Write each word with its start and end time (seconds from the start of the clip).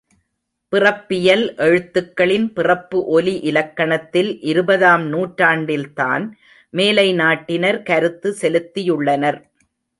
பிறப்பியல் 0.73 1.43
எழுத்துகளின் 1.65 2.47
பிறப்பு 2.53 2.99
ஒலி 3.05 3.35
இலக்கணத்தில் 3.39 4.31
இருபதாம் 4.41 5.05
நூற்றாண்டில்தான் 5.13 6.25
மேலைநாட்டினர் 6.73 7.79
கருத்து 7.83 8.31
செலுத்தியுள்ளனர். 8.41 9.39